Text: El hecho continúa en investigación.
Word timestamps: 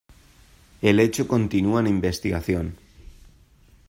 El 0.81 0.99
hecho 0.99 1.27
continúa 1.27 1.79
en 1.81 1.85
investigación. 1.85 2.75